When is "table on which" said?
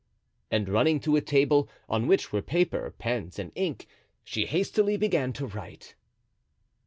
1.21-2.33